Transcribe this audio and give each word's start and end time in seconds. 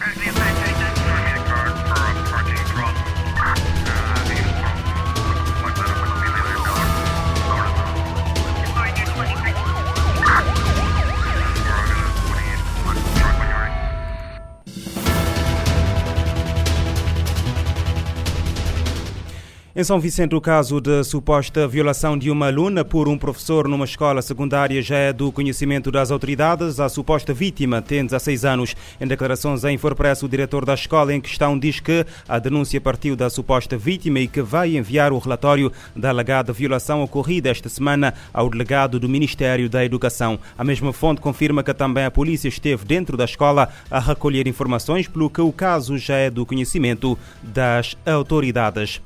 Right. 0.00 0.27
Em 19.78 19.84
São 19.84 20.00
Vicente, 20.00 20.34
o 20.34 20.40
caso 20.40 20.80
de 20.80 21.04
suposta 21.04 21.68
violação 21.68 22.18
de 22.18 22.32
uma 22.32 22.48
aluna 22.48 22.84
por 22.84 23.06
um 23.06 23.16
professor 23.16 23.68
numa 23.68 23.84
escola 23.84 24.20
secundária 24.20 24.82
já 24.82 24.96
é 24.96 25.12
do 25.12 25.30
conhecimento 25.30 25.92
das 25.92 26.10
autoridades. 26.10 26.80
A 26.80 26.88
suposta 26.88 27.32
vítima 27.32 27.80
tem 27.80 28.04
16 28.04 28.44
anos. 28.44 28.74
Em 29.00 29.06
declarações 29.06 29.64
à 29.64 29.70
Infopress, 29.70 30.24
o 30.24 30.28
diretor 30.28 30.64
da 30.64 30.74
escola 30.74 31.14
em 31.14 31.20
questão 31.20 31.56
diz 31.56 31.78
que 31.78 32.04
a 32.28 32.40
denúncia 32.40 32.80
partiu 32.80 33.14
da 33.14 33.30
suposta 33.30 33.78
vítima 33.78 34.18
e 34.18 34.26
que 34.26 34.42
vai 34.42 34.76
enviar 34.76 35.12
o 35.12 35.18
relatório 35.18 35.70
da 35.94 36.08
alegada 36.08 36.52
violação 36.52 37.00
ocorrida 37.00 37.48
esta 37.48 37.68
semana 37.68 38.14
ao 38.34 38.50
delegado 38.50 38.98
do 38.98 39.08
Ministério 39.08 39.70
da 39.70 39.84
Educação. 39.84 40.40
A 40.58 40.64
mesma 40.64 40.92
fonte 40.92 41.20
confirma 41.20 41.62
que 41.62 41.72
também 41.72 42.04
a 42.04 42.10
polícia 42.10 42.48
esteve 42.48 42.84
dentro 42.84 43.16
da 43.16 43.26
escola 43.26 43.68
a 43.88 44.00
recolher 44.00 44.48
informações, 44.48 45.06
pelo 45.06 45.30
que 45.30 45.40
o 45.40 45.52
caso 45.52 45.96
já 45.96 46.16
é 46.16 46.30
do 46.30 46.44
conhecimento 46.44 47.16
das 47.44 47.96
autoridades. 48.04 49.00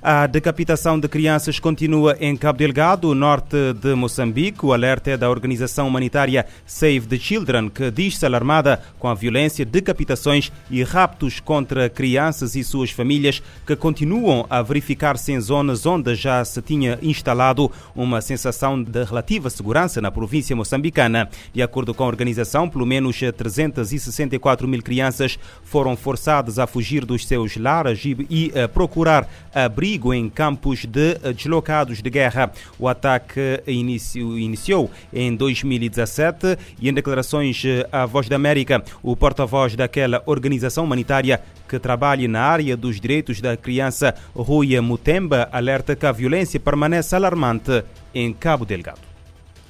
A 0.00 0.28
decapitação 0.28 0.98
de 0.98 1.08
crianças 1.08 1.58
continua 1.58 2.16
em 2.20 2.36
Cabo 2.36 2.58
Delgado, 2.58 3.14
norte 3.16 3.56
de 3.74 3.94
Moçambique. 3.94 4.64
O 4.64 4.72
alerta 4.72 5.10
é 5.10 5.16
da 5.16 5.28
organização 5.28 5.88
humanitária 5.88 6.46
Save 6.64 7.00
the 7.00 7.18
Children, 7.18 7.68
que 7.68 7.90
diz-se 7.90 8.24
alarmada 8.24 8.80
com 8.96 9.08
a 9.08 9.14
violência, 9.14 9.64
decapitações 9.64 10.52
e 10.70 10.84
raptos 10.84 11.40
contra 11.40 11.88
crianças 11.88 12.54
e 12.54 12.62
suas 12.62 12.92
famílias 12.92 13.42
que 13.66 13.74
continuam 13.74 14.46
a 14.48 14.62
verificar-se 14.62 15.32
em 15.32 15.40
zonas 15.40 15.84
onde 15.84 16.14
já 16.14 16.44
se 16.44 16.62
tinha 16.62 16.98
instalado 17.02 17.70
uma 17.94 18.20
sensação 18.20 18.80
de 18.80 19.02
relativa 19.02 19.50
segurança 19.50 20.00
na 20.00 20.12
província 20.12 20.54
moçambicana. 20.54 21.28
De 21.52 21.60
acordo 21.60 21.92
com 21.92 22.04
a 22.04 22.06
organização, 22.08 22.68
pelo 22.68 22.86
menos 22.86 23.18
364 23.18 24.68
mil 24.68 24.82
crianças 24.82 25.38
foram 25.64 25.96
forçadas 25.96 26.58
a 26.60 26.68
fugir 26.68 27.04
dos 27.04 27.26
seus 27.26 27.56
lares 27.56 28.00
e, 28.04 28.52
a 28.56 28.68
procurar 28.68 29.28
abrigo 29.52 29.67
abrigo 29.68 30.12
em 30.12 30.28
campos 30.28 30.84
de 30.84 31.14
deslocados 31.34 32.02
de 32.02 32.10
guerra. 32.10 32.50
O 32.78 32.88
ataque 32.88 33.62
iniciou 33.66 34.90
em 35.12 35.36
2017 35.36 36.58
e 36.80 36.88
em 36.88 36.92
declarações 36.92 37.62
à 37.92 38.04
Voz 38.06 38.28
da 38.28 38.36
América, 38.36 38.82
o 39.02 39.14
porta-voz 39.14 39.76
daquela 39.76 40.22
organização 40.26 40.84
humanitária 40.84 41.40
que 41.68 41.78
trabalha 41.78 42.26
na 42.26 42.40
área 42.40 42.76
dos 42.76 42.98
direitos 42.98 43.40
da 43.40 43.56
criança, 43.56 44.14
Rui 44.34 44.80
Mutemba, 44.80 45.48
alerta 45.52 45.94
que 45.94 46.06
a 46.06 46.12
violência 46.12 46.58
permanece 46.58 47.14
alarmante 47.14 47.84
em 48.14 48.32
Cabo 48.32 48.64
Delgado. 48.64 49.07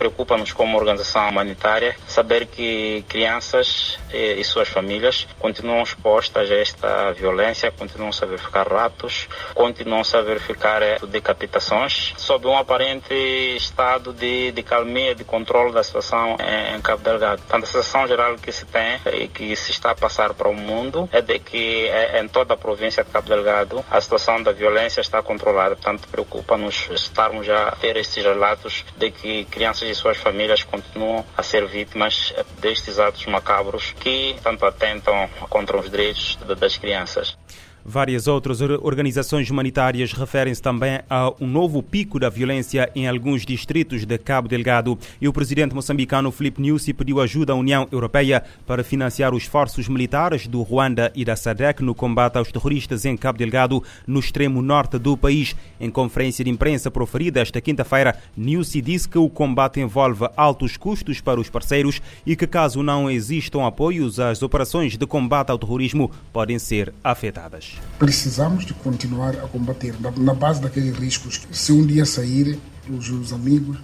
Preocupa-nos 0.00 0.54
como 0.54 0.78
organização 0.78 1.28
humanitária 1.28 1.94
saber 2.08 2.46
que 2.46 3.04
crianças 3.06 3.98
e, 4.10 4.42
suas 4.44 4.66
famílias 4.66 5.28
continuam 5.38 5.82
expostas 5.82 6.50
a 6.50 6.54
esta 6.54 7.12
violência, 7.12 7.70
continuam 7.70 8.10
a 8.10 8.24
verificar 8.24 8.66
ratos, 8.66 9.28
continuam 9.54 10.00
a 10.00 10.20
verificar 10.22 10.82
eh, 10.82 10.98
decapitações, 11.06 12.14
sob 12.16 12.46
um 12.46 12.56
aparente 12.56 13.12
estado 13.54 14.14
de, 14.14 14.52
de 14.52 14.62
calmia, 14.62 15.14
de 15.14 15.22
controle 15.22 15.74
da 15.74 15.82
situação 15.82 16.38
em, 16.40 16.76
em 16.76 16.80
Cabo 16.80 17.02
Delgado. 17.02 17.42
Portanto, 17.42 17.64
a 17.64 17.66
sensação 17.66 18.08
geral 18.08 18.36
que 18.36 18.50
se 18.50 18.64
tem 18.64 18.98
e 19.12 19.28
que 19.28 19.54
se 19.54 19.70
está 19.70 19.90
a 19.90 19.94
passar 19.94 20.32
para 20.32 20.48
o 20.48 20.54
mundo 20.54 21.10
é 21.12 21.20
de 21.20 21.38
que 21.38 21.86
é, 21.88 22.22
em 22.22 22.26
toda 22.26 22.54
a 22.54 22.56
província 22.56 23.04
de 23.04 23.10
Cabo 23.10 23.28
Delgado 23.28 23.84
a 23.90 24.00
situação 24.00 24.42
da 24.42 24.52
violência 24.52 25.02
está 25.02 25.22
controlada. 25.22 25.76
Portanto, 25.76 26.08
preocupa-nos 26.08 26.88
estarmos 26.90 27.46
a 27.50 27.72
ter 27.72 27.98
estes 27.98 28.24
relatos 28.24 28.82
de 28.96 29.10
que 29.10 29.44
crianças 29.44 29.89
e 29.90 29.94
suas 29.94 30.16
famílias 30.16 30.62
continuam 30.62 31.24
a 31.36 31.42
ser 31.42 31.66
vítimas 31.66 32.32
destes 32.60 32.98
atos 32.98 33.26
macabros 33.26 33.92
que 33.98 34.36
tanto 34.42 34.64
atentam 34.64 35.28
contra 35.48 35.76
os 35.76 35.90
direitos 35.90 36.38
das 36.58 36.76
crianças. 36.76 37.36
Várias 37.84 38.26
outras 38.26 38.60
organizações 38.60 39.50
humanitárias 39.50 40.12
referem-se 40.12 40.60
também 40.60 41.00
a 41.08 41.32
um 41.40 41.46
novo 41.46 41.82
pico 41.82 42.20
da 42.20 42.28
violência 42.28 42.90
em 42.94 43.08
alguns 43.08 43.44
distritos 43.44 44.04
de 44.04 44.18
Cabo 44.18 44.48
Delgado. 44.48 44.98
E 45.20 45.26
o 45.26 45.32
presidente 45.32 45.74
moçambicano 45.74 46.30
Filipe 46.30 46.60
Nyusi 46.60 46.92
pediu 46.92 47.20
ajuda 47.20 47.52
à 47.52 47.56
União 47.56 47.88
Europeia 47.90 48.44
para 48.66 48.84
financiar 48.84 49.34
os 49.34 49.44
esforços 49.44 49.88
militares 49.88 50.46
do 50.46 50.62
Ruanda 50.62 51.10
e 51.14 51.24
da 51.24 51.34
SADC 51.34 51.82
no 51.82 51.94
combate 51.94 52.36
aos 52.36 52.52
terroristas 52.52 53.04
em 53.04 53.16
Cabo 53.16 53.38
Delgado, 53.38 53.82
no 54.06 54.20
extremo 54.20 54.60
norte 54.62 54.98
do 54.98 55.16
país. 55.16 55.56
Em 55.80 55.90
conferência 55.90 56.44
de 56.44 56.50
imprensa 56.50 56.90
proferida 56.90 57.40
esta 57.40 57.60
quinta-feira, 57.60 58.16
Nyusi 58.36 58.80
disse 58.80 59.08
que 59.08 59.18
o 59.18 59.28
combate 59.28 59.80
envolve 59.80 60.28
altos 60.36 60.76
custos 60.76 61.20
para 61.20 61.40
os 61.40 61.48
parceiros 61.48 62.00
e 62.26 62.36
que, 62.36 62.46
caso 62.46 62.82
não 62.82 63.10
existam 63.10 63.66
apoios, 63.66 64.20
as 64.20 64.42
operações 64.42 64.96
de 64.96 65.06
combate 65.06 65.50
ao 65.50 65.58
terrorismo 65.58 66.10
podem 66.32 66.58
ser 66.58 66.92
afetadas. 67.02 67.79
Precisamos 67.98 68.64
de 68.64 68.72
continuar 68.72 69.36
a 69.36 69.46
combater 69.48 69.94
na 70.16 70.34
base 70.34 70.60
daqueles 70.60 70.96
riscos. 70.96 71.40
Se 71.52 71.72
um 71.72 71.84
dia 71.84 72.06
sair 72.06 72.58
os, 72.88 73.10
os 73.10 73.32
amigos, 73.32 73.76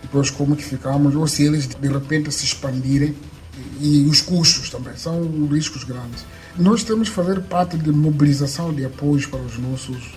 depois 0.00 0.30
como 0.30 0.56
que 0.56 0.64
ficamos, 0.64 1.14
ou 1.14 1.26
se 1.26 1.44
eles 1.44 1.66
de 1.66 1.88
repente 1.88 2.32
se 2.32 2.44
expandirem, 2.44 3.14
e 3.78 4.06
os 4.06 4.22
custos 4.22 4.70
também, 4.70 4.96
são 4.96 5.46
riscos 5.46 5.84
grandes. 5.84 6.24
Nós 6.56 6.82
temos 6.82 7.08
que 7.08 7.14
fazer 7.14 7.40
parte 7.42 7.76
de 7.76 7.90
mobilização 7.90 8.72
de 8.72 8.84
apoios 8.84 9.26
para 9.26 9.40
os 9.40 9.58
nossos 9.58 10.14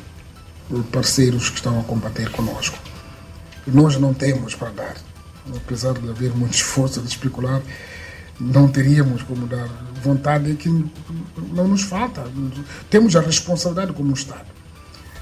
parceiros 0.92 1.50
que 1.50 1.58
estão 1.58 1.80
a 1.80 1.84
combater 1.84 2.30
conosco. 2.30 2.78
Nós 3.68 3.98
não 3.98 4.14
temos 4.14 4.56
para 4.56 4.70
dar, 4.72 4.96
apesar 5.56 5.94
de 5.94 6.10
haver 6.10 6.34
muito 6.36 6.54
esforço 6.54 7.02
de 7.02 7.08
especular, 7.08 7.62
não 8.44 8.68
teríamos 8.68 9.24
como 9.24 9.48
dar 9.48 9.68
vontade 10.04 10.54
que 10.56 10.70
não 11.54 11.68
nos 11.68 11.84
falta. 11.84 12.24
Temos 12.90 13.16
a 13.16 13.22
responsabilidade 13.22 13.94
como 13.94 14.14
Estado. 14.14 14.54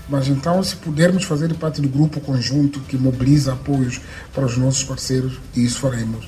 Mas 0.10 0.28
então, 0.28 0.62
se 0.64 0.76
pudermos 0.76 1.24
fazer 1.24 1.54
parte 1.54 1.80
do 1.80 1.88
grupo 1.88 2.20
conjunto 2.20 2.80
que 2.82 2.98
mobiliza 2.98 3.54
apoios 3.54 4.02
para 4.34 4.46
os 4.46 4.58
nossos 4.58 4.84
parceiros, 4.84 5.40
isso 5.56 5.80
faremos. 5.80 6.28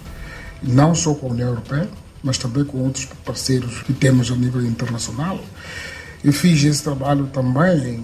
Não 0.61 0.95
só 0.95 1.13
com 1.13 1.27
a 1.27 1.31
União 1.31 1.49
Europeia, 1.49 1.89
mas 2.23 2.37
também 2.37 2.63
com 2.63 2.77
outros 2.77 3.05
parceiros 3.25 3.81
que 3.81 3.91
temos 3.91 4.31
a 4.31 4.35
nível 4.35 4.65
internacional. 4.65 5.43
Eu 6.23 6.31
fiz 6.31 6.63
esse 6.63 6.81
trabalho 6.81 7.27
também 7.27 8.03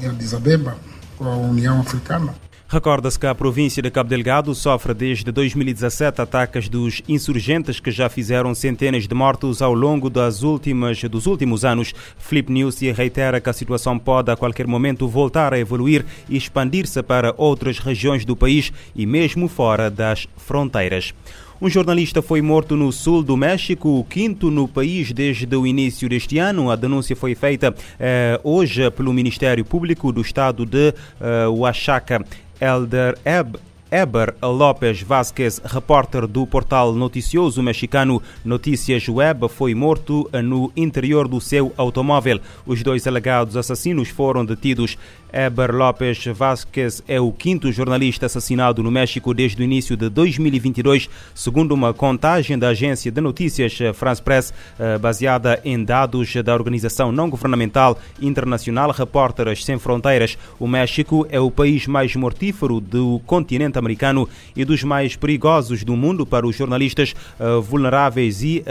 em 0.00 0.06
Addis 0.06 0.32
Abeba 0.32 0.78
com 1.18 1.24
a 1.24 1.36
União 1.36 1.80
Africana. 1.80 2.34
Recorda-se 2.72 3.18
que 3.18 3.26
a 3.26 3.34
província 3.34 3.82
de 3.82 3.90
Cabo 3.90 4.08
Delgado 4.08 4.54
sofre 4.54 4.94
desde 4.94 5.32
2017 5.32 6.20
ataques 6.20 6.68
dos 6.68 7.02
insurgentes 7.08 7.80
que 7.80 7.90
já 7.90 8.08
fizeram 8.08 8.54
centenas 8.54 9.08
de 9.08 9.14
mortos 9.14 9.60
ao 9.60 9.74
longo 9.74 10.08
das 10.08 10.44
últimas, 10.44 11.02
dos 11.02 11.26
últimos 11.26 11.64
anos. 11.64 11.92
Flip 12.16 12.48
News 12.48 12.78
reitera 12.94 13.40
que 13.40 13.50
a 13.50 13.52
situação 13.52 13.98
pode 13.98 14.30
a 14.30 14.36
qualquer 14.36 14.68
momento 14.68 15.08
voltar 15.08 15.52
a 15.52 15.58
evoluir 15.58 16.06
e 16.28 16.36
expandir-se 16.36 17.02
para 17.02 17.34
outras 17.36 17.80
regiões 17.80 18.24
do 18.24 18.36
país 18.36 18.72
e 18.94 19.04
mesmo 19.04 19.48
fora 19.48 19.90
das 19.90 20.28
fronteiras. 20.36 21.12
Um 21.62 21.68
jornalista 21.68 22.22
foi 22.22 22.40
morto 22.40 22.74
no 22.74 22.90
sul 22.90 23.22
do 23.22 23.36
México, 23.36 23.98
o 23.98 24.02
quinto 24.02 24.50
no 24.50 24.66
país 24.66 25.12
desde 25.12 25.54
o 25.54 25.66
início 25.66 26.08
deste 26.08 26.38
ano. 26.38 26.70
A 26.70 26.76
denúncia 26.76 27.14
foi 27.14 27.34
feita 27.34 27.74
eh, 27.98 28.40
hoje 28.42 28.90
pelo 28.92 29.12
Ministério 29.12 29.62
Público 29.62 30.10
do 30.10 30.22
Estado 30.22 30.64
de 30.64 30.94
eh, 31.20 31.46
Oaxaca. 31.48 32.24
Elder 32.58 33.18
Eb 33.26 33.56
Eber 33.90 34.36
López 34.40 35.02
Vázquez, 35.02 35.60
repórter 35.64 36.24
do 36.28 36.46
portal 36.46 36.92
noticioso 36.92 37.60
mexicano 37.60 38.22
Notícias 38.44 39.08
Web, 39.08 39.48
foi 39.48 39.74
morto 39.74 40.30
no 40.44 40.70
interior 40.76 41.26
do 41.26 41.40
seu 41.40 41.72
automóvel. 41.76 42.38
Os 42.64 42.84
dois 42.84 43.08
alegados 43.08 43.56
assassinos 43.56 44.08
foram 44.08 44.44
detidos. 44.44 44.96
Eber 45.32 45.74
López 45.74 46.24
Vázquez 46.26 47.02
é 47.06 47.20
o 47.20 47.32
quinto 47.32 47.70
jornalista 47.72 48.26
assassinado 48.26 48.80
no 48.80 48.90
México 48.92 49.34
desde 49.34 49.60
o 49.60 49.64
início 49.64 49.96
de 49.96 50.08
2022, 50.08 51.08
segundo 51.34 51.72
uma 51.72 51.92
contagem 51.92 52.56
da 52.56 52.68
agência 52.68 53.10
de 53.10 53.20
notícias 53.20 53.76
France 53.94 54.22
Press, 54.22 54.54
eh, 54.78 54.98
baseada 54.98 55.60
em 55.64 55.82
dados 55.82 56.32
da 56.44 56.54
organização 56.54 57.10
não 57.10 57.30
governamental 57.30 57.98
internacional 58.20 58.90
Repórteres 58.90 59.64
Sem 59.64 59.78
Fronteiras. 59.78 60.38
O 60.58 60.68
México 60.68 61.26
é 61.28 61.40
o 61.40 61.50
país 61.50 61.86
mais 61.86 62.14
mortífero 62.14 62.80
do 62.80 63.20
continente 63.26 63.79
americano 63.80 64.28
e 64.54 64.64
dos 64.64 64.84
mais 64.84 65.16
perigosos 65.16 65.82
do 65.82 65.96
mundo 65.96 66.24
para 66.24 66.46
os 66.46 66.56
jornalistas 66.56 67.14
uh, 67.38 67.60
vulneráveis 67.60 68.42
e 68.42 68.62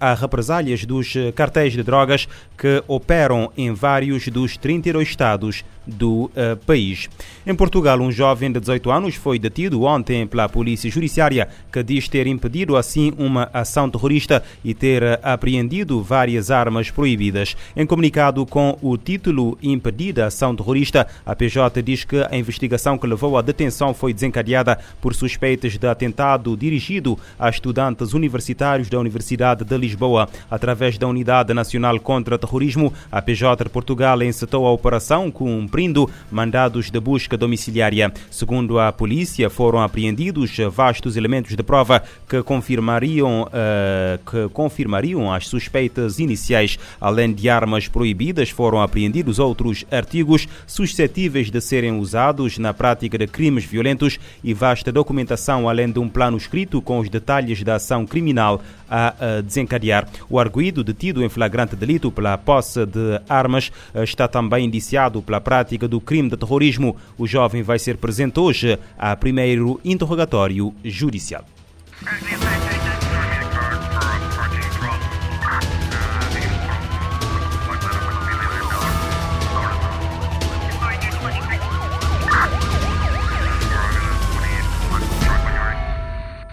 a, 0.00 0.10
a 0.10 0.14
represálias 0.14 0.84
dos 0.84 1.14
cartéis 1.34 1.72
de 1.72 1.82
drogas 1.82 2.26
que 2.58 2.82
operam 2.88 3.52
em 3.56 3.72
vários 3.72 4.26
dos 4.28 4.56
32 4.56 5.08
estados 5.08 5.64
do 5.86 6.24
uh, 6.24 6.56
país. 6.66 7.08
Em 7.46 7.54
Portugal, 7.54 8.00
um 8.00 8.10
jovem 8.10 8.50
de 8.50 8.60
18 8.60 8.90
anos 8.90 9.14
foi 9.14 9.38
detido 9.38 9.82
ontem 9.82 10.26
pela 10.26 10.48
Polícia 10.48 10.90
Judiciária, 10.90 11.48
que 11.72 11.82
diz 11.82 12.08
ter 12.08 12.26
impedido 12.26 12.76
assim 12.76 13.12
uma 13.16 13.48
ação 13.52 13.88
terrorista 13.88 14.42
e 14.64 14.74
ter 14.74 15.20
apreendido 15.22 16.02
várias 16.02 16.50
armas 16.50 16.90
proibidas. 16.90 17.56
Em 17.76 17.86
comunicado 17.86 18.44
com 18.44 18.76
o 18.82 18.96
título 18.96 19.56
Impedida 19.62 20.26
ação 20.26 20.54
terrorista, 20.54 21.06
a 21.24 21.34
PJ 21.34 21.82
diz 21.82 22.04
que 22.04 22.16
a 22.30 22.36
investigação 22.36 22.98
que 22.98 23.06
levou 23.06 23.38
à 23.38 23.42
detenção 23.42 23.94
foi 23.94 24.12
desencadeada 24.12 24.78
por 25.00 25.14
suspeitas 25.14 25.78
de 25.78 25.86
atentado 25.86 26.56
dirigido 26.56 27.18
a 27.38 27.48
estudantes 27.48 28.12
universitários 28.12 28.88
da 28.88 28.98
Universidade 28.98 29.64
de 29.64 29.76
Lisboa. 29.76 30.28
Através 30.50 30.98
da 30.98 31.06
Unidade 31.06 31.54
Nacional 31.54 31.98
contra 32.00 32.38
Terrorismo, 32.38 32.92
a 33.10 33.22
PJ 33.22 33.64
de 33.64 33.70
Portugal 33.70 34.22
encetou 34.22 34.66
a 34.66 34.72
operação 34.72 35.30
cumprindo 35.76 36.08
mandados 36.30 36.90
de 36.90 36.98
busca 36.98 37.36
domiciliária. 37.36 38.10
Segundo 38.30 38.78
a 38.78 38.90
polícia, 38.90 39.50
foram 39.50 39.82
apreendidos 39.82 40.56
vastos 40.72 41.18
elementos 41.18 41.54
de 41.54 41.62
prova 41.62 42.02
que 42.26 42.42
confirmariam, 42.42 43.42
uh, 43.42 44.18
que 44.30 44.48
confirmariam 44.54 45.30
as 45.30 45.46
suspeitas 45.46 46.18
iniciais. 46.18 46.78
Além 46.98 47.30
de 47.30 47.50
armas 47.50 47.88
proibidas, 47.88 48.48
foram 48.48 48.80
apreendidos 48.80 49.38
outros 49.38 49.84
artigos 49.90 50.48
suscetíveis 50.66 51.50
de 51.50 51.60
serem 51.60 51.98
usados 51.98 52.56
na 52.56 52.72
prática 52.72 53.18
de 53.18 53.26
crimes 53.26 53.66
violentos 53.66 54.18
e 54.42 54.54
vasta 54.54 54.90
documentação, 54.90 55.68
além 55.68 55.92
de 55.92 55.98
um 55.98 56.08
plano 56.08 56.38
escrito 56.38 56.80
com 56.80 57.00
os 57.00 57.10
detalhes 57.10 57.62
da 57.62 57.74
ação 57.74 58.06
criminal 58.06 58.62
a 58.88 59.14
desencadear. 59.44 60.08
O 60.30 60.38
arguído, 60.38 60.84
detido 60.84 61.22
em 61.22 61.28
flagrante 61.28 61.74
delito 61.74 62.10
pela 62.10 62.38
posse 62.38 62.86
de 62.86 63.20
armas, 63.28 63.72
está 63.94 64.28
também 64.28 64.64
indiciado 64.64 65.20
pela 65.20 65.40
prática 65.66 65.88
do 65.88 66.00
crime 66.00 66.30
de 66.30 66.36
terrorismo. 66.36 66.96
O 67.18 67.26
jovem 67.26 67.62
vai 67.62 67.78
ser 67.78 67.96
presente 67.96 68.38
hoje 68.38 68.78
a 68.96 69.16
primeiro 69.16 69.80
interrogatório 69.84 70.72
judicial. 70.84 71.44